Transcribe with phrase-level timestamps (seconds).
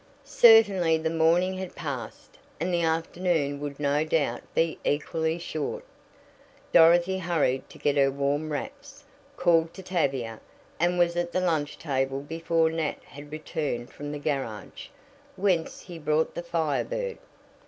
[0.25, 5.83] Certainly the morning had passed and the afternoon would no doubt be equally short.
[6.73, 9.03] Dorothy hurried to get her warm wraps,
[9.37, 10.39] called to Tavia,
[10.79, 14.87] and was at the lunch table before Nat had returned from the garage,
[15.35, 17.19] whence he brought the Fire Bird.